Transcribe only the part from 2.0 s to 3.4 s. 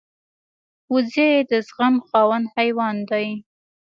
خاوند حیوان دی